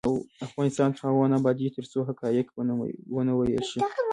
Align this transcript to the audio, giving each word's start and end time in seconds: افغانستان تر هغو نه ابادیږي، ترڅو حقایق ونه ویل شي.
افغانستان 0.47 0.89
تر 0.95 1.01
هغو 1.07 1.23
نه 1.31 1.35
ابادیږي، 1.41 1.71
ترڅو 1.77 1.99
حقایق 2.09 2.47
ونه 3.17 3.33
ویل 3.35 3.63
شي. 3.69 3.79